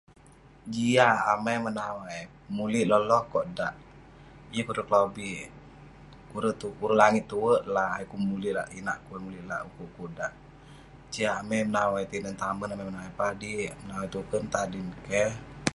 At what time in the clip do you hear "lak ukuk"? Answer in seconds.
9.49-9.89